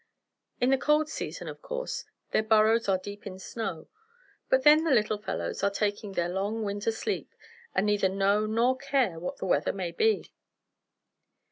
[0.59, 3.87] In the cold season, of course, their burrows are deep in snow;
[4.49, 7.29] but then the little fellows are taking their long winter sleep,
[7.75, 10.31] and neither know nor care what the weather may be.